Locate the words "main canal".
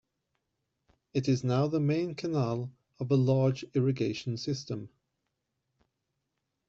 1.79-2.71